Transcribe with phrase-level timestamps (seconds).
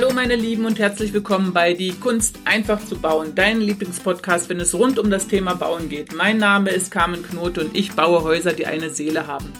[0.00, 4.60] Hallo meine Lieben und herzlich willkommen bei Die Kunst einfach zu bauen, dein Lieblingspodcast, wenn
[4.60, 6.14] es rund um das Thema Bauen geht.
[6.14, 9.52] Mein Name ist Carmen Knote und ich baue Häuser, die eine Seele haben.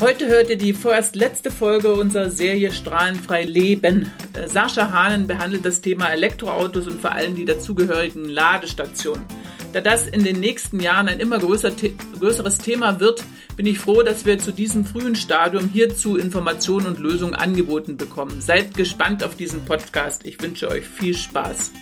[0.00, 4.10] Heute hört ihr die vorerst letzte Folge unserer Serie Strahlenfrei Leben.
[4.32, 9.26] Äh, Sascha Hahnen behandelt das Thema Elektroautos und vor allem die dazugehörigen Ladestationen.
[9.72, 11.70] Da das in den nächsten Jahren ein immer größer,
[12.18, 13.22] größeres Thema wird,
[13.54, 18.40] bin ich froh, dass wir zu diesem frühen Stadium hierzu Informationen und Lösungen angeboten bekommen.
[18.40, 20.24] Seid gespannt auf diesen Podcast.
[20.24, 21.72] Ich wünsche euch viel Spaß.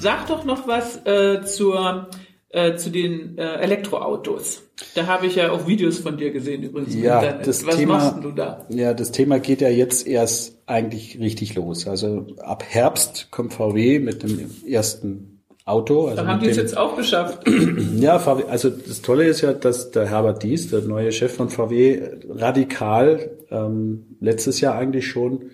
[0.00, 2.10] Sag doch noch was äh, zur,
[2.50, 4.64] äh, zu den äh, Elektroautos.
[4.94, 6.94] Da habe ich ja auch Videos von dir gesehen übrigens.
[6.94, 8.66] Ja, das Was Thema, machst du da?
[8.68, 11.86] Ja, das Thema geht ja jetzt erst eigentlich richtig los.
[11.86, 15.33] Also ab Herbst kommt VW mit dem ersten
[15.66, 16.06] Auto.
[16.08, 17.40] Also Da haben die es jetzt auch geschafft.
[17.96, 21.48] Ja, VW, also das Tolle ist ja, dass der Herbert Dies, der neue Chef von
[21.48, 25.50] VW, radikal ähm, letztes Jahr eigentlich schon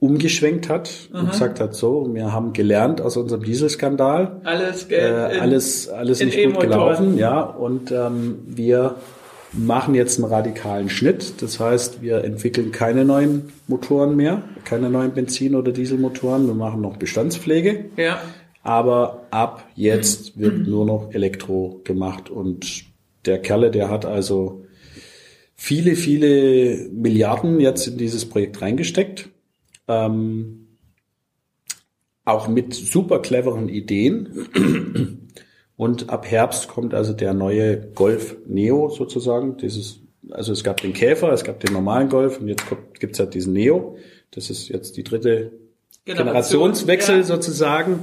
[0.00, 5.32] umgeschwenkt hat und gesagt hat, so, wir haben gelernt aus unserem Dieselskandal, Alles äh, Geld.
[5.34, 8.96] in- alles, alles in nicht gut gelaufen, ja, und ähm, wir
[9.52, 11.40] machen jetzt einen radikalen Schnitt.
[11.40, 16.46] Das heißt, wir entwickeln keine neuen Motoren mehr, keine neuen Benzin- oder Dieselmotoren.
[16.48, 17.84] Wir machen noch Bestandspflege.
[17.96, 18.18] Ja.
[18.64, 22.86] Aber ab jetzt wird nur noch Elektro gemacht und
[23.26, 24.64] der Kerle, der hat also
[25.54, 29.28] viele, viele Milliarden jetzt in dieses Projekt reingesteckt.
[29.86, 30.78] Ähm,
[32.24, 35.28] auch mit super cleveren Ideen.
[35.76, 39.58] Und ab Herbst kommt also der neue Golf Neo sozusagen.
[39.58, 42.64] Dieses, also es gab den Käfer, es gab den normalen Golf und jetzt
[42.98, 43.98] gibt's halt diesen Neo.
[44.30, 45.52] Das ist jetzt die dritte
[46.06, 47.22] Generationswechsel Ja.
[47.24, 48.00] sozusagen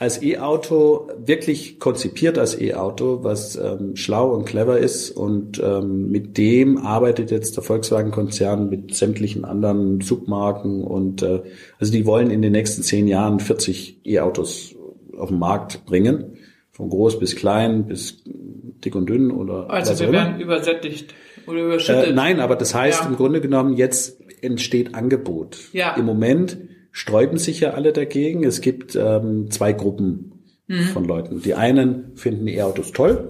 [0.00, 6.38] als E-Auto wirklich konzipiert als E-Auto, was ähm, schlau und clever ist und ähm, mit
[6.38, 11.42] dem arbeitet jetzt der Volkswagen-Konzern mit sämtlichen anderen Submarken und äh,
[11.78, 14.74] also die wollen in den nächsten zehn Jahren 40 E-Autos
[15.18, 16.38] auf den Markt bringen,
[16.72, 20.18] von groß bis klein bis dick und dünn oder Also wir immer.
[20.18, 21.14] werden übersättigt
[21.46, 22.06] oder überschüttet.
[22.08, 23.08] Äh, nein, aber das heißt Ja.
[23.10, 25.58] im Grunde genommen, jetzt entsteht Angebot.
[25.74, 25.94] Ja.
[25.96, 26.56] Im Moment
[26.92, 28.44] sträuben sich ja alle dagegen.
[28.44, 30.32] Es gibt ähm, zwei Gruppen
[30.66, 30.82] Mhm.
[30.92, 31.42] von Leuten.
[31.42, 33.28] Die einen finden E-Autos toll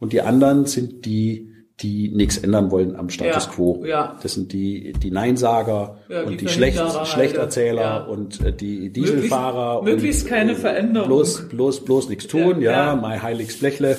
[0.00, 3.84] und die anderen sind die, die nichts ändern wollen am Status Ja, quo.
[3.86, 4.18] ja.
[4.20, 7.08] Das sind die, die Neinsager Ja, die und die Schlecht, Verhinderer halt.
[7.08, 8.04] Schlechterzähler Ja.
[8.06, 9.82] und äh, die Dieselfahrer.
[9.84, 11.06] möglichst und, keine äh, Veränderung.
[11.08, 12.96] Bloß, bloß, bloß nichts tun, Ja, ja, ja.
[12.96, 13.96] mein heiliges Blechle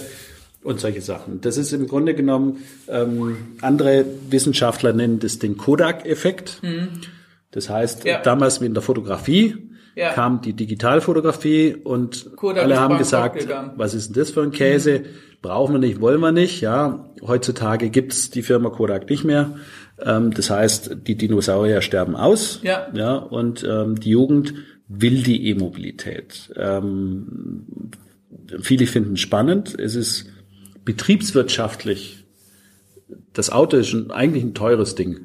[0.61, 1.39] und solche Sachen.
[1.39, 2.57] Das ist im Grunde genommen,
[2.89, 6.59] ähm, andere Wissenschaftler nennen das den Kodak-Effekt.
[7.51, 8.09] Das heißt, Mhm.
[8.09, 8.21] Ja.
[8.21, 9.55] damals in der Fotografie
[9.95, 10.13] Ja.
[10.13, 15.03] kam die Digitalfotografie und Kodak alle haben gesagt, was ist denn das für ein Käse?
[15.41, 16.61] Brauchen wir nicht, wollen wir nicht.
[16.61, 19.55] Ja, heutzutage gibt's die Firma Kodak nicht mehr.
[20.01, 22.59] Ähm, das heißt, die Dinosaurier sterben aus.
[22.61, 22.87] Ja.
[22.93, 24.53] ja und ähm, die Jugend
[24.87, 26.51] will die E-Mobilität.
[26.55, 27.91] Ähm,
[28.61, 29.77] viele finden es spannend.
[29.79, 30.25] Es ist
[30.85, 32.25] betriebswirtschaftlich.
[33.33, 35.21] Das Auto ist schon eigentlich ein teures Ding.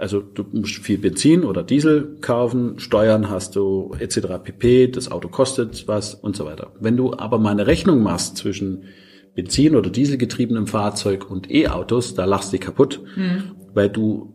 [0.00, 4.20] Also du musst viel Benzin oder Diesel kaufen, Steuern hast du etc.
[4.42, 4.88] pp.
[4.88, 6.72] Das Auto kostet was und so weiter.
[6.80, 8.84] Wenn du aber mal eine Rechnung machst zwischen
[9.34, 13.02] Benzin- oder Dieselgetriebenem Fahrzeug und E-Autos, da lachst du dich kaputt,
[13.74, 14.34] weil du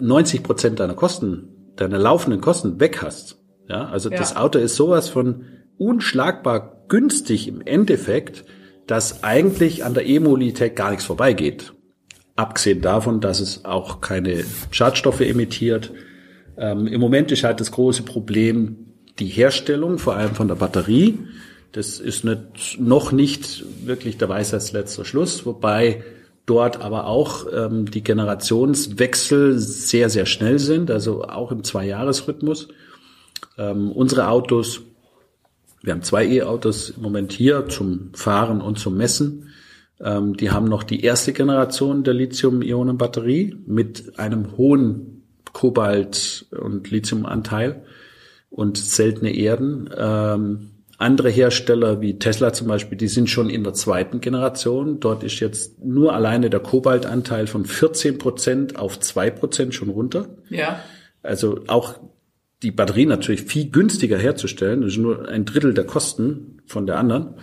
[0.00, 3.38] 90 Prozent deiner Kosten, deiner laufenden Kosten weg hast.
[3.68, 4.16] Ja, also Ja.
[4.16, 5.44] das Auto ist sowas von
[5.76, 8.44] unschlagbar günstig im Endeffekt,
[8.86, 11.72] dass eigentlich an der E-Mobilität gar nichts vorbeigeht.
[12.40, 15.92] Abgesehen davon, dass es auch keine Schadstoffe emittiert.
[16.56, 21.18] Ähm, Im Moment ist halt das große Problem die Herstellung, vor allem von der Batterie.
[21.72, 26.02] Das ist nicht, noch nicht wirklich der Weisheitsletzter Schluss, wobei
[26.46, 32.68] dort aber auch ähm, die Generationswechsel sehr, sehr schnell sind, also auch im Zweijahresrhythmus.
[33.58, 34.80] Ähm, unsere Autos,
[35.82, 39.50] wir haben zwei E-Autos im Moment hier zum Fahren und zum Messen.
[40.02, 47.84] Ähm, die haben noch die erste Generation der Lithium-Ionen-Batterie mit einem hohen Kobalt- und Lithiumanteil
[48.50, 49.90] und seltene Erden.
[49.96, 55.00] Ähm, andere Hersteller wie Tesla zum Beispiel, die sind schon in der zweiten Generation.
[55.00, 60.28] Dort ist jetzt nur alleine der Kobaltanteil von 14 Prozent auf zwei Prozent schon runter.
[60.50, 60.80] Ja.
[61.22, 61.94] Also auch
[62.62, 64.82] die Batterie natürlich viel günstiger herzustellen.
[64.82, 67.34] Das ist nur ein Drittel der Kosten von der anderen.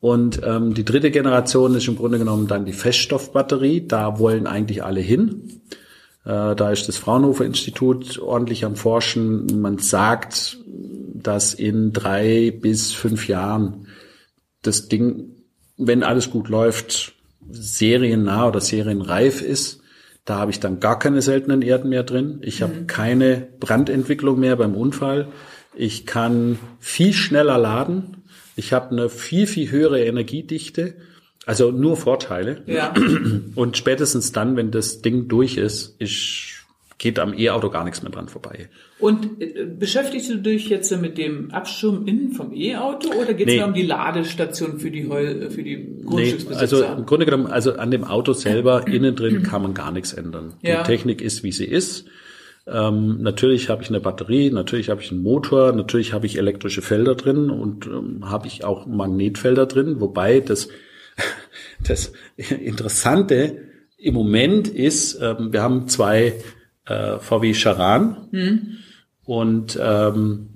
[0.00, 3.86] Und ähm, die dritte Generation ist im Grunde genommen dann die Feststoffbatterie.
[3.86, 5.60] Da wollen eigentlich alle hin.
[6.24, 9.60] Äh, da ist das Fraunhofer Institut ordentlich am Forschen.
[9.60, 10.58] Man sagt,
[11.14, 13.88] dass in drei bis fünf Jahren
[14.62, 15.36] das Ding,
[15.76, 17.14] wenn alles gut läuft,
[17.50, 19.80] seriennah oder serienreif ist.
[20.24, 22.40] Da habe ich dann gar keine seltenen Erden mehr drin.
[22.42, 25.28] Ich habe keine Brandentwicklung mehr beim Unfall.
[25.74, 28.19] Ich kann viel schneller laden.
[28.56, 30.94] Ich habe eine viel, viel höhere Energiedichte.
[31.46, 32.62] Also nur Vorteile.
[32.66, 32.92] Ja.
[33.54, 36.56] Und spätestens dann, wenn das Ding durch ist, ist
[36.98, 38.68] geht am E-Auto gar nichts mehr dran vorbei.
[38.98, 43.54] Und äh, beschäftigst du dich jetzt mit dem Abschirm innen vom E-Auto oder geht es
[43.54, 43.58] Nee.
[43.60, 46.60] nur um die Ladestation für die, Heu für die Nee, Grundstücksbesitzer?
[46.60, 50.12] also im Grunde genommen, also an dem Auto selber, innen drin kann man gar nichts
[50.12, 50.52] ändern.
[50.60, 50.82] Ja.
[50.82, 52.04] Die Technik ist, wie sie ist.
[52.66, 56.82] Ähm, natürlich habe ich eine Batterie, natürlich habe ich einen Motor, natürlich habe ich elektrische
[56.82, 60.68] Felder drin und ähm, habe ich auch Magnetfelder drin, wobei das,
[61.86, 63.56] das Interessante
[63.96, 66.34] im Moment ist, ähm, wir haben zwei
[66.86, 68.28] äh, VW Charan
[69.24, 70.48] und ähm,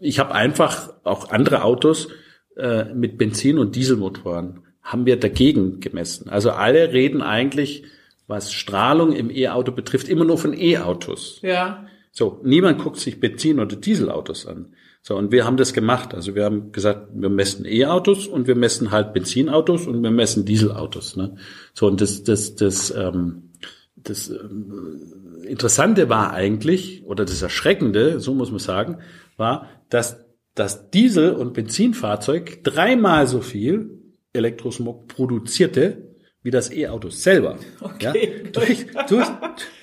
[0.00, 2.08] ich habe einfach auch andere Autos
[2.56, 6.28] äh, mit Benzin- und Dieselmotoren haben wir dagegen gemessen.
[6.28, 7.84] Also alle reden eigentlich,
[8.32, 11.38] was Strahlung im E-Auto betrifft, immer nur von E-Autos.
[11.42, 11.86] ja.
[12.14, 14.74] So, niemand guckt sich Benzin- oder Dieselautos an.
[15.00, 16.14] So, und wir haben das gemacht.
[16.14, 20.44] Also wir haben gesagt, wir messen E-Autos und wir messen halt Benzinautos und wir messen
[20.44, 21.16] Dieselautos.
[21.16, 21.36] Ne?
[21.72, 23.50] So, und das, das, das, ähm,
[23.96, 28.98] das ähm, Interessante war eigentlich, oder das Erschreckende, so muss man sagen,
[29.38, 30.24] war, dass
[30.54, 34.02] das Diesel- und Benzinfahrzeug dreimal so viel
[34.34, 36.11] Elektrosmog produzierte,
[36.44, 37.56] wie das E-Auto selber.
[37.80, 38.42] Okay.
[38.44, 39.28] Ja, durch, durch,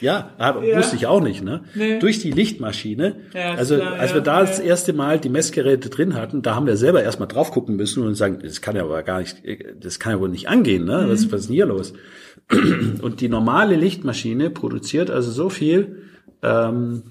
[0.01, 0.77] ja, aber Ja.
[0.77, 1.63] wusste ich auch nicht, ne?
[1.73, 1.99] Nee.
[1.99, 3.15] Durch die Lichtmaschine.
[3.33, 6.55] Ja, ist also, klar, als wir da das erste Mal die Messgeräte drin hatten, da
[6.55, 9.37] haben wir selber erstmal drauf gucken müssen und sagen, das kann ja aber gar nicht,
[9.79, 11.03] das kann ja wohl nicht angehen, ne?
[11.03, 11.09] Mhm.
[11.09, 11.93] Was, was ist denn hier los?
[13.01, 16.03] Und die normale Lichtmaschine produziert also so viel
[16.41, 17.03] ähm,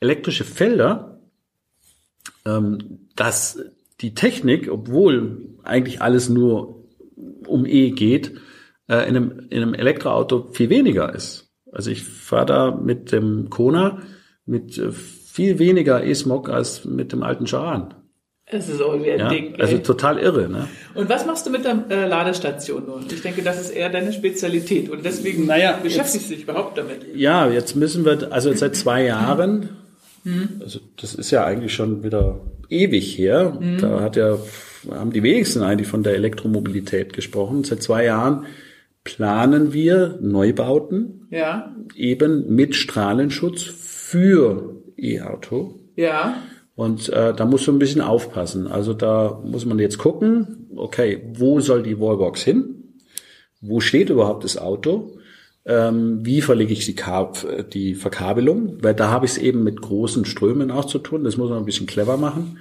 [0.00, 1.20] elektrische Felder,
[2.44, 3.58] ähm, dass
[4.00, 6.84] die Technik, obwohl eigentlich alles nur
[7.46, 8.32] um E geht,
[8.88, 11.50] äh, in, einem, in einem Elektroauto viel weniger ist.
[11.72, 14.02] Also ich fahre da mit dem Kona
[14.46, 17.94] mit äh, viel weniger E-Smog als mit dem alten Charan.
[18.46, 19.28] Es ist auch wie ein Ja?
[19.28, 19.58] Ding.
[19.58, 19.82] Also ey.
[19.82, 20.48] total irre.
[20.48, 20.68] Ne?
[20.94, 23.04] Und was machst du mit der äh, Ladestation nun?
[23.10, 27.06] Ich denke, das ist eher deine Spezialität und deswegen Naja, beschäftigst du dich überhaupt damit.
[27.14, 29.70] Ja, jetzt müssen wir, also seit zwei Jahren,
[30.60, 34.38] also das ist ja eigentlich schon wieder ewig her, da hat ja,
[34.90, 37.64] haben die wenigsten eigentlich von der Elektromobilität gesprochen.
[37.64, 38.44] Seit zwei Jahren
[39.04, 45.80] planen wir Neubauten Ja, eben mit Strahlenschutz für E-Auto.
[45.96, 46.36] ja,
[46.74, 48.66] Und äh, da musst du ein bisschen aufpassen.
[48.66, 52.94] Also da muss man jetzt gucken, okay, wo soll die Wallbox hin?
[53.60, 55.18] Wo steht überhaupt das Auto?
[55.66, 56.96] Ähm, wie verlege ich die,
[57.72, 58.78] die Verkabelung?
[58.82, 61.24] Weil da habe ich es eben mit großen Strömen auch zu tun.
[61.24, 62.58] Das muss man ein bisschen clever machen.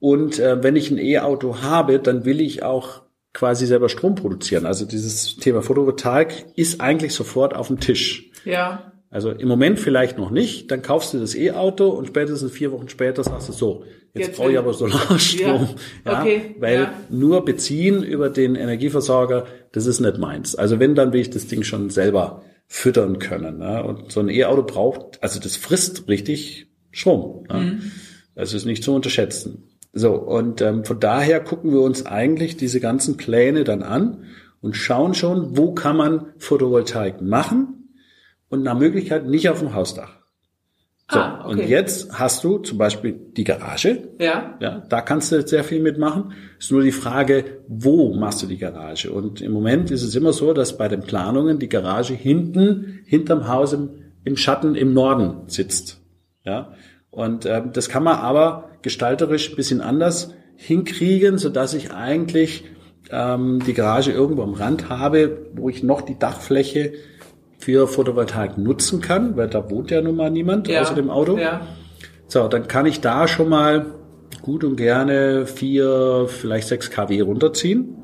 [0.00, 3.03] Und äh, wenn ich ein E-Auto habe, dann will ich auch
[3.34, 4.64] quasi selber Strom produzieren.
[4.64, 8.30] Also dieses Thema Photovoltaik ist eigentlich sofort auf dem Tisch.
[8.46, 12.72] ja, Also im Moment vielleicht noch nicht, dann kaufst du das E-Auto und spätestens vier
[12.72, 13.84] Wochen später sagst du so,
[14.14, 15.68] jetzt, Jetzt brauche ich aber Solarstrom.
[16.06, 16.94] Ja, okay, weil ja.
[17.10, 20.54] nur beziehen über den Energieversorger, das ist nicht meins.
[20.54, 23.58] Also wenn, dann will ich das Ding schon selber füttern können.
[23.58, 23.82] Ne?
[23.82, 27.44] Und so ein E-Auto braucht, also das frisst richtig Strom.
[27.48, 27.58] Ne?
[27.60, 27.92] Mhm.
[28.36, 29.64] Das ist nicht zu unterschätzen.
[29.94, 34.24] So, und ähm, von daher gucken wir uns eigentlich diese ganzen Pläne dann an
[34.60, 37.90] und schauen schon, wo kann man Photovoltaik machen
[38.48, 40.10] und nach Möglichkeit nicht auf dem Hausdach.
[41.10, 41.50] So, Ah, okay.
[41.62, 44.08] und jetzt hast du zum Beispiel die Garage.
[44.18, 46.32] ja, Ja, da kannst du sehr viel mitmachen.
[46.58, 49.12] Ist nur die Frage, wo machst du die Garage?
[49.12, 53.48] Und im Moment ist es immer so, dass bei den Planungen die Garage hinten, hinterm
[53.48, 53.90] Haus im,
[54.24, 56.00] im Schatten im Norden sitzt.
[56.42, 56.72] Ja,
[57.10, 62.64] und ähm, das kann man aber gestalterisch ein bisschen anders hinkriegen, so dass ich eigentlich
[63.10, 66.92] ähm, die Garage irgendwo am Rand habe, wo ich noch die Dachfläche
[67.58, 70.82] für Photovoltaik nutzen kann, weil da wohnt ja nun mal niemand ja.
[70.82, 71.38] außer dem Auto.
[71.38, 71.62] Ja,
[72.28, 73.86] So, dann kann ich da schon mal
[74.42, 77.96] gut und gerne vier, vielleicht sechs kW runterziehen.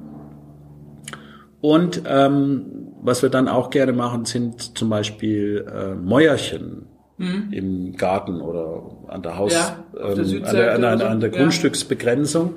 [1.61, 6.87] Und ähm, was wir dann auch gerne machen, sind zum Beispiel äh, Mäuerchen
[7.21, 9.53] im Garten oder an der Haus,
[9.93, 9.99] Mhm.
[9.99, 11.05] Ja, der ähm, an, der, an, der, oder so.
[11.07, 11.31] an der.
[11.31, 12.55] Grundstücksbegrenzung,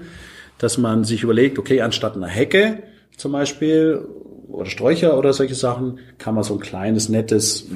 [0.58, 2.84] dass man sich überlegt, okay, anstatt einer Hecke
[3.18, 4.02] zum Beispiel
[4.48, 7.68] oder Sträucher oder solche Sachen, kann man so ein kleines, nettes,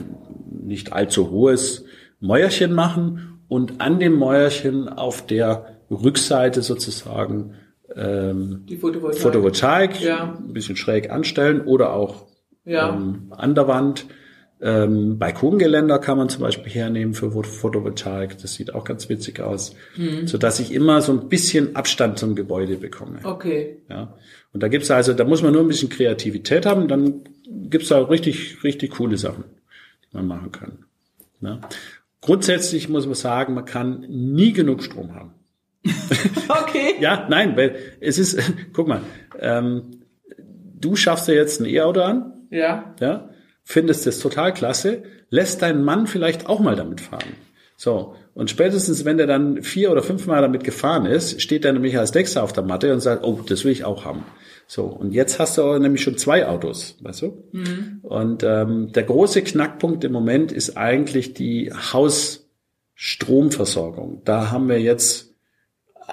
[0.64, 1.86] nicht allzu hohes
[2.20, 7.54] Mäuerchen machen und an dem Mäuerchen auf der Rückseite sozusagen
[7.96, 9.22] ähm, die Photovoltaik.
[9.22, 10.36] Photovoltaik Ja.
[10.38, 12.26] ein bisschen schräg anstellen oder auch
[12.66, 12.90] Ja.
[12.94, 14.06] ähm, an der Wand.
[14.60, 18.38] Ähm, Balkongeländer kann man zum Beispiel hernehmen für Pho- Photovoltaik.
[18.42, 20.26] Das sieht auch ganz witzig aus, Mhm.
[20.28, 23.20] so dass ich immer so ein bisschen Abstand zum Gebäude bekomme.
[23.24, 23.78] Okay.
[23.90, 24.16] Ja.
[24.54, 27.22] Und da gibt's also, da muss man nur ein bisschen Kreativität haben, dann
[27.70, 29.44] gibt's da richtig, richtig coole Sachen,
[30.12, 30.80] die man machen kann.
[31.40, 31.62] Ne?
[32.22, 35.34] Grundsätzlich muss man sagen, man kann nie genug Strom haben.
[36.50, 36.96] Okay.
[37.00, 38.40] Ja, nein, weil es ist,
[38.74, 39.02] guck mal,
[39.40, 40.02] ähm,
[40.80, 42.96] du schaffst ja jetzt ein E-Auto an, Ja.
[43.00, 43.30] ja,
[43.68, 47.34] findest das total klasse, lässt deinen Mann vielleicht auch mal damit fahren.
[47.76, 51.98] So, und spätestens, wenn der dann vier oder fünfmal damit gefahren ist, steht er nämlich
[51.98, 54.24] als Nächster auf der Matte und sagt, oh, das will ich auch haben.
[54.68, 57.44] So, und jetzt hast du aber nämlich schon zwei Autos, weißt du?
[58.04, 64.22] Und ähm, der große Knackpunkt im Moment ist eigentlich die Hausstromversorgung.
[64.24, 65.36] Da haben wir jetzt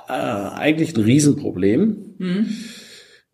[0.09, 2.17] äh, eigentlich ein Riesenproblem.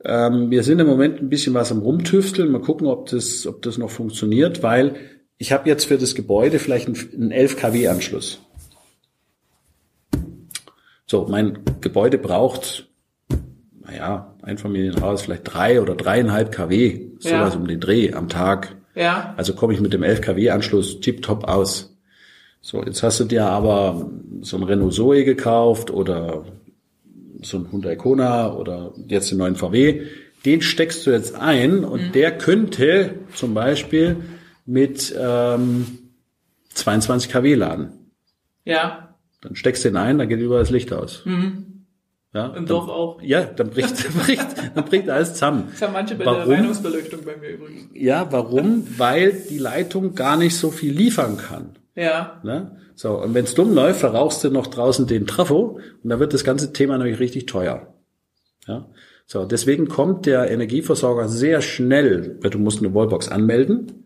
[0.04, 2.50] Ähm, wir sind im Moment ein bisschen was am Rumtüfteln.
[2.50, 4.94] Mal gucken, ob das, ob das noch funktioniert, weil
[5.36, 8.40] ich habe jetzt für das Gebäude vielleicht einen, einen 11 kW Anschluss.
[11.06, 12.88] So, mein Gebäude braucht,
[13.80, 17.58] naja, Einfamilienhaus vielleicht drei oder dreieinhalb kW, sowas Ja.
[17.60, 18.76] um den Dreh am Tag.
[18.94, 19.34] Ja.
[19.36, 21.96] Also komme ich mit dem 11 kW Anschluss tipptopp aus.
[22.60, 24.08] So, jetzt hast du dir aber
[24.42, 26.44] so ein Renault Zoe gekauft oder
[27.42, 30.02] so ein Hyundai Kona oder jetzt den neuen VW.
[30.44, 34.16] Den steckst du jetzt ein und der könnte zum Beispiel
[34.66, 35.98] mit ähm,
[36.74, 37.92] 22 kW laden.
[38.64, 39.14] Ja.
[39.42, 41.24] Dann steckst du den ein, dann geht überall das Licht aus.
[42.32, 43.22] Ja, Im dann, Dorf auch.
[43.22, 45.68] ja, dann bricht, bricht, dann bricht alles zusammen.
[45.72, 46.48] Das haben manche bei Warum?
[46.48, 47.88] der Reinigungsbeleuchtung bei mir übrigens.
[47.94, 48.86] Ja, warum?
[48.98, 51.76] Weil die Leitung gar nicht so viel liefern kann.
[51.94, 52.40] Ja.
[52.42, 52.76] Ne?
[52.94, 56.44] So, und wenn's dumm läuft, verrauchst du noch draußen den Trafo und dann wird das
[56.44, 57.94] ganze Thema nämlich richtig teuer.
[58.66, 58.86] Ja?
[59.26, 64.00] So, deswegen kommt der Energieversorger sehr schnell, weil du musst eine Wallbox anmelden,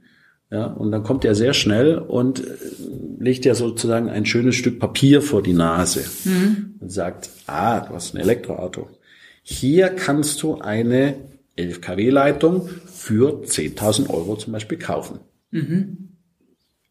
[0.50, 2.53] ja, und dann kommt er sehr schnell und äh,
[3.19, 6.05] legt dir sozusagen ein schönes Stück Papier vor die Nase
[6.81, 8.88] und sagt, ah, du hast ein Elektroauto.
[9.43, 11.17] Hier kannst du eine
[11.57, 15.21] 11 kW Leitung für 10.000 Euro zum Beispiel kaufen.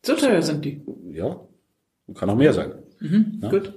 [0.05, 0.81] So teuer sind die.
[1.11, 1.39] Ja,
[2.15, 2.73] kann auch mehr sein.
[3.41, 3.49] Ja.
[3.49, 3.73] Gut.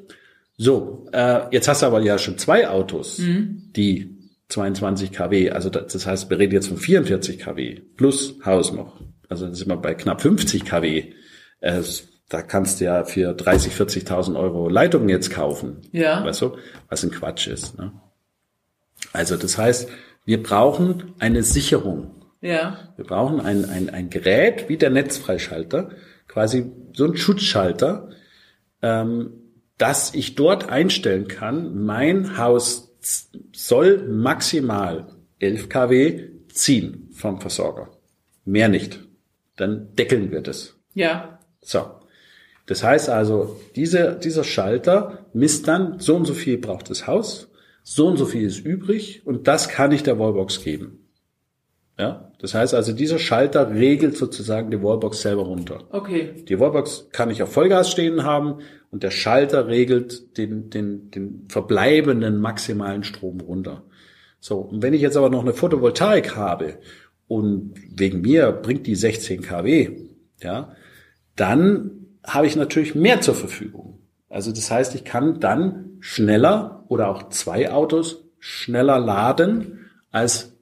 [0.58, 4.16] So, äh, jetzt hast du aber ja schon zwei Autos, die
[4.48, 9.00] 22 kW, also das, das heißt, wir reden jetzt von 44 kW plus Haus noch.
[9.28, 11.12] Also dann sind wir bei knapp 50 kW.
[11.60, 11.82] Äh,
[12.28, 15.78] da kannst du ja für 30, 40.000 Euro Leitungen jetzt kaufen.
[15.92, 16.24] Ja.
[16.24, 16.56] Weißt du,
[16.88, 17.78] was ein Quatsch ist.
[17.78, 17.92] Ne?
[19.12, 19.88] Also das heißt,
[20.24, 22.10] wir brauchen eine Sicherung.
[22.40, 22.92] Ja.
[22.96, 25.90] Wir brauchen ein, ein, ein Gerät wie der Netzfreischalter,
[26.36, 28.10] quasi so ein Schutzschalter,
[28.82, 29.30] ähm,
[29.78, 32.94] dass ich dort einstellen kann, mein Haus
[33.54, 35.06] soll maximal
[35.38, 37.88] 11 kW ziehen vom Versorger.
[38.44, 39.00] Mehr nicht.
[39.56, 40.74] Dann deckeln wir das.
[40.92, 41.38] Ja.
[41.62, 41.86] So.
[42.66, 47.48] Das heißt also, diese, dieser Schalter misst dann, so und so viel braucht das Haus,
[47.82, 51.05] so und so viel ist übrig und das kann ich der Wallbox geben.
[51.98, 55.84] Ja, das heißt also, dieser Schalter regelt sozusagen die Wallbox selber runter.
[55.90, 56.44] Okay.
[56.46, 58.58] Die Wallbox kann ich auf Vollgas stehen haben
[58.90, 63.82] und der Schalter regelt den, den, den verbleibenden maximalen Strom runter.
[64.40, 66.78] So, und wenn ich jetzt aber noch eine Photovoltaik habe
[67.28, 69.96] und wegen mir bringt die 16 kW,
[70.42, 70.76] ja,
[71.34, 71.90] dann
[72.24, 74.00] habe ich natürlich mehr zur Verfügung.
[74.28, 80.55] Also das heißt, ich kann dann schneller oder auch zwei Autos schneller laden als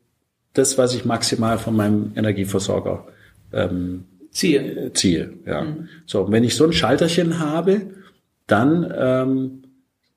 [0.55, 3.07] das, was ich maximal von meinem Energieversorger
[3.53, 4.93] ähm, Ziehe.
[4.95, 5.33] ziehe.
[5.47, 5.65] Ja.
[6.07, 7.83] So, und wenn ich so ein Schalterchen habe,
[8.49, 9.63] dann ähm,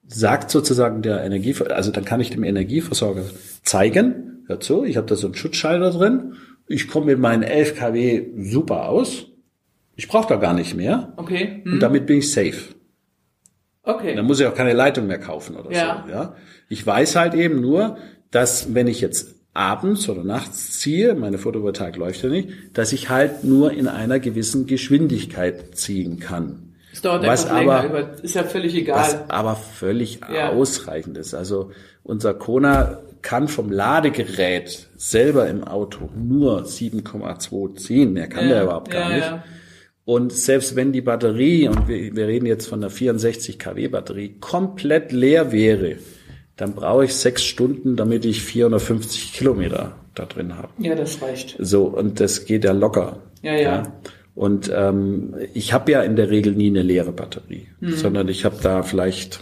[0.07, 3.23] sagt sozusagen der Energiever also dann kann ich dem Energieversorger
[3.63, 6.33] zeigen, hört zu, ich habe da so einen Schutzschalter drin,
[6.67, 9.27] ich komme mit meinen 11 kW super aus,
[9.95, 11.61] ich brauche da gar nicht mehr Okay.
[11.65, 11.79] und Hm.
[11.79, 12.73] damit bin ich safe.
[13.83, 14.15] Okay.
[14.15, 16.03] Dann muss ich auch keine Leitung mehr kaufen oder Ja.
[16.05, 16.11] so.
[16.11, 16.35] Ja?
[16.69, 17.97] Ich weiß halt eben nur,
[18.31, 23.09] dass wenn ich jetzt abends oder nachts ziehe, meine Photovoltaik läuft ja nicht, dass ich
[23.09, 26.73] halt nur in einer gewissen Geschwindigkeit ziehen kann.
[26.93, 29.25] Es dauert was länger, aber- aber ist ja völlig Was egal.
[29.27, 30.49] aber völlig Ja.
[30.51, 31.33] ausreichend ist.
[31.33, 31.71] Also
[32.03, 38.13] unser Kona kann vom Ladegerät selber im Auto nur 7,2 ziehen.
[38.13, 39.25] Mehr kann der überhaupt gar ja, nicht.
[39.27, 39.43] Ja.
[40.05, 44.37] Und selbst wenn die Batterie, und wir, wir reden jetzt von einer 64 kW Batterie,
[44.39, 45.97] komplett leer wäre,
[46.57, 50.69] dann brauche ich sechs Stunden, damit ich 450 Kilometer da drin habe.
[50.79, 51.55] ja, das reicht.
[51.59, 53.19] So, und das geht ja locker.
[53.43, 53.93] Ja, ja.
[54.33, 57.91] Und ähm, ich habe ja in der Regel nie eine leere Batterie, Mhm.
[57.95, 59.39] sondern ich habe da vielleicht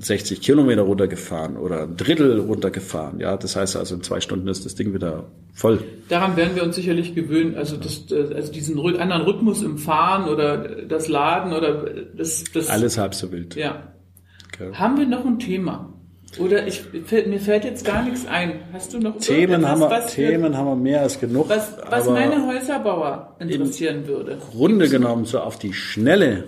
[0.00, 3.20] 60 Kilometer runtergefahren oder ein Drittel runtergefahren.
[3.20, 5.80] Ja, das heißt also in zwei Stunden ist das Ding wieder voll.
[6.08, 7.56] Daran werden wir uns sicherlich gewöhnen.
[7.56, 10.56] Also, das, äh, also diesen anderen Rhythmus im Fahren oder
[10.86, 11.84] das Laden oder
[12.16, 13.56] das, das Alles halb so wild.
[13.56, 13.92] Ja.
[14.60, 14.74] Okay.
[14.74, 15.92] Haben wir noch ein Thema?
[16.38, 18.60] Oder ich, mir fällt jetzt gar nichts ein.
[18.72, 21.48] Hast du noch Themen haben wir, Themen haben wir mehr als genug.
[21.48, 24.38] Was, was meine Häuserbauer interessieren würde.
[24.52, 26.44] Grunde genommen, so auf die Schnelle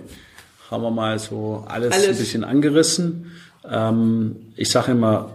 [0.69, 2.07] haben wir mal so alles, alles.
[2.09, 3.31] ein bisschen angerissen.
[3.69, 5.31] Ähm, ich sage immer,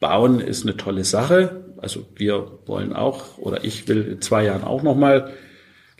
[0.00, 1.64] Bauen ist eine tolle Sache.
[1.76, 5.30] Also wir wollen auch, oder ich will in zwei Jahren auch nochmal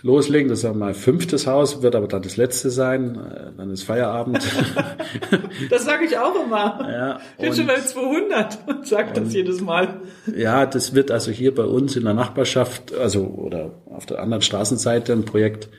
[0.04, 0.50] loslegen.
[0.50, 3.16] Das ist mein fünftes Haus, wird aber dann das letzte sein.
[3.16, 4.38] Äh, dann ist Feierabend.
[5.70, 6.78] das sage ich auch immer.
[6.88, 10.00] Ja, ich bin schon bei 200 und sage das jedes Mal.
[10.36, 14.42] Ja, das wird also hier bei uns in der Nachbarschaft, also oder auf der anderen
[14.42, 15.70] Straßenseite ein Projekt.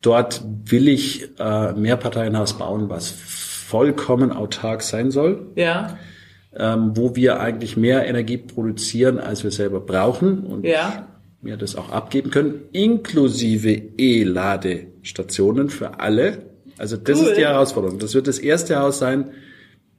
[0.00, 5.50] Dort will ich äh, Mehrparteienhaus bauen, was vollkommen autark sein soll.
[5.56, 5.98] Ja.
[6.54, 10.44] Ähm, wo wir eigentlich mehr Energie produzieren, als wir selber brauchen.
[10.44, 11.08] Und ja
[11.42, 16.42] mir das auch abgeben können, inklusive E-Ladestationen für alle.
[16.78, 17.28] Also das cool.
[17.28, 17.98] ist die Herausforderung.
[17.98, 19.30] Das wird das erste Haus sein,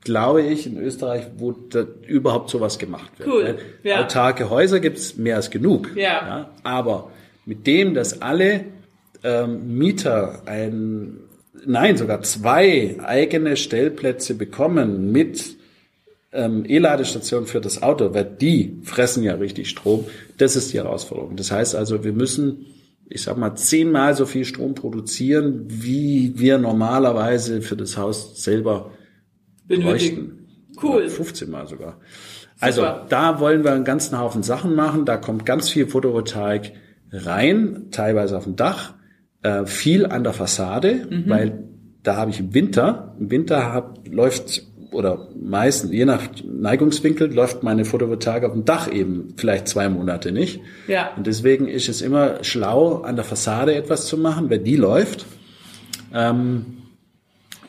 [0.02, 3.30] glaube ich, in Österreich, wo da überhaupt sowas gemacht wird.
[3.30, 3.58] Cool.
[3.84, 4.04] Ja.
[4.04, 5.92] Autarke Häuser gibt's mehr als genug.
[5.96, 6.02] Ja.
[6.04, 6.50] ja.
[6.64, 7.12] Aber
[7.46, 8.66] mit dem, dass alle
[9.24, 11.20] ähm, Mieter ein,
[11.66, 15.58] nein, sogar zwei eigene Stellplätze bekommen mit
[16.34, 20.06] ähm, E-Ladestationen für das Auto, weil die fressen ja richtig Strom.
[20.38, 21.36] Das ist die Herausforderung.
[21.36, 22.66] Das heißt also, wir müssen,
[23.10, 28.92] ich sag mal, zehnmal so viel Strom produzieren, wie wir normalerweise für das Haus selber
[29.68, 30.48] benötigen.
[30.82, 31.08] Cool.
[31.08, 32.00] 15 Mal sogar.
[32.60, 33.06] Also Super.
[33.10, 35.06] da wollen wir einen ganzen Haufen Sachen machen.
[35.06, 36.74] Da kommt ganz viel Photovoltaik
[37.12, 38.96] rein, teilweise auf dem Dach,
[39.44, 41.24] äh, viel an der Fassade, mhm.
[41.28, 41.64] weil
[42.02, 44.64] da habe ich im Winter, im Winter hab, läuft
[44.94, 50.32] oder meistens, je nach Neigungswinkel, läuft meine Photovoltaik auf dem Dach eben vielleicht zwei Monate
[50.32, 50.62] nicht.
[50.88, 51.12] Ja.
[51.16, 55.26] Und deswegen ist es immer schlau, an der Fassade etwas zu machen, wenn die läuft.
[56.14, 56.78] Ähm,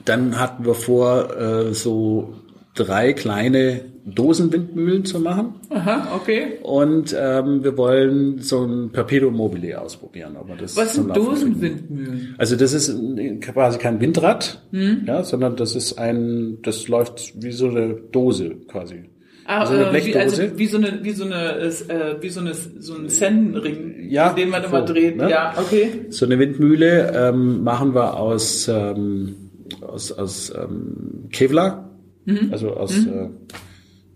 [0.04, 2.34] dann hatten wir vor, äh, so
[2.74, 5.54] drei kleine Dosenwindmühlen zu machen.
[5.70, 6.58] Aha, okay.
[6.62, 10.36] Und ähm, wir wollen so ein Perpetuum mobile ausprobieren.
[10.36, 12.34] Aber das Was sind Dosenwindmühlen?
[12.38, 12.94] Also das ist
[13.40, 15.04] quasi kein Windrad, hm?
[15.06, 19.04] ja, sondern das ist ein, das läuft wie so eine Dose quasi.
[19.46, 20.14] Ah, also eine Blechdose.
[20.14, 24.08] Wie, also wie so eine, wie so eine, äh, wie so eine, so ein Sendenring,
[24.08, 25.16] ja, den man immer so, dreht.
[25.16, 25.30] Ne?
[25.30, 26.06] Ja, okay.
[26.08, 29.36] So eine Windmühle ähm, machen wir aus ähm,
[29.82, 31.90] aus, aus ähm, Kevlar,
[32.24, 32.48] mhm.
[32.52, 33.12] also aus mhm.
[33.12, 33.28] äh,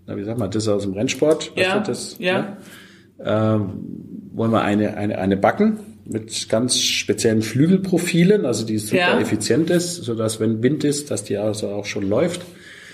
[0.08, 1.52] na, wie sagt man, das ist aus dem Rennsport.
[1.54, 2.40] Ja, das, ja.
[2.40, 2.56] Ne?
[3.22, 9.20] Ähm, wollen wir eine, eine, eine backen mit ganz speziellen Flügelprofilen, also die super ja.
[9.20, 12.40] effizient ist, so dass wenn Wind ist, dass die also auch schon läuft.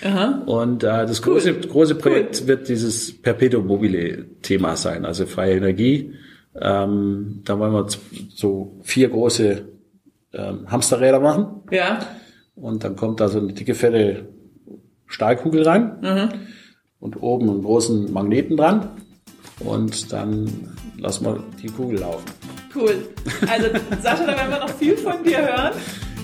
[0.03, 0.43] Aha.
[0.45, 1.35] Und äh, das cool.
[1.35, 2.47] große, große Projekt cool.
[2.47, 6.15] wird dieses Perpetuum mobile Thema sein, also freie Energie.
[6.59, 7.87] Ähm, da wollen wir
[8.33, 9.61] so vier große
[10.33, 11.61] ähm, Hamsterräder machen.
[11.71, 11.99] Ja.
[12.55, 14.27] Und dann kommt da so eine dicke, fette
[15.07, 15.97] Stahlkugel rein.
[16.01, 16.29] Mhm
[16.99, 18.89] und oben einen großen Magneten dran.
[19.59, 22.25] Und dann lassen wir die Kugel laufen.
[22.73, 23.07] Cool.
[23.49, 23.67] Also
[24.01, 25.73] Sascha, da werden wir noch viel von dir hören.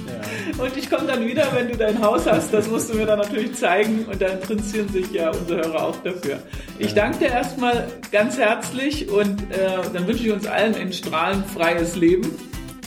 [0.07, 0.63] Ja.
[0.63, 2.53] Und ich komme dann wieder, wenn du dein Haus hast.
[2.53, 4.05] Das musst du mir dann natürlich zeigen.
[4.11, 6.39] Und da interessieren sich ja unsere Hörer auch dafür.
[6.79, 11.95] Ich danke dir erstmal ganz herzlich und äh, dann wünsche ich uns allen ein strahlenfreies
[11.95, 12.29] Leben.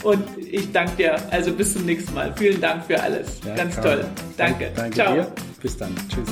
[0.03, 1.15] Und ich danke dir.
[1.31, 2.33] Also bis zum nächsten Mal.
[2.37, 3.39] Vielen Dank für alles.
[3.45, 4.05] Ja, Ganz toll.
[4.37, 4.71] Danke.
[4.75, 5.13] Danke Ciao.
[5.15, 5.27] dir.
[5.61, 5.95] Bis dann.
[6.09, 6.29] Tschüss.